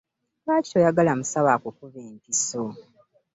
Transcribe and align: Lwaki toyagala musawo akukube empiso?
Lwaki 0.43 0.69
toyagala 0.71 1.11
musawo 1.19 1.49
akukube 1.55 1.99
empiso? 2.09 2.63